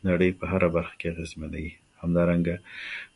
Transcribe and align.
نړۍ 0.07 0.29
په 0.39 0.45
هره 0.51 0.69
برخه 0.77 0.95
کې 0.99 1.07
اغېزمنوي.همدا 1.09 2.23
رنګه 2.31 2.55